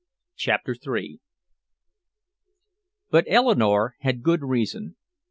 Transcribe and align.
CHAPTER 0.35 0.73
III 0.95 1.19
But 3.11 3.25
Eleanore 3.27 3.97
had 3.99 4.23
good 4.23 4.41
reason. 4.41 4.95